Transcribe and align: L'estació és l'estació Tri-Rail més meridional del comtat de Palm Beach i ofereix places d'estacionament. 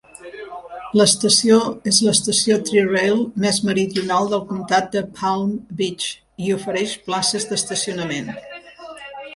L'estació 0.99 1.57
és 1.91 1.99
l'estació 2.05 2.57
Tri-Rail 2.69 3.21
més 3.45 3.59
meridional 3.69 4.33
del 4.33 4.43
comtat 4.55 4.91
de 4.97 5.05
Palm 5.21 5.53
Beach 5.83 6.09
i 6.49 6.53
ofereix 6.59 6.99
places 7.11 7.49
d'estacionament. 7.53 8.37